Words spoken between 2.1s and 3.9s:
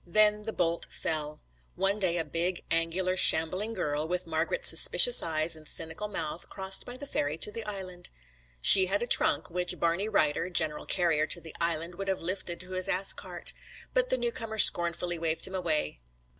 a big, angular, shambling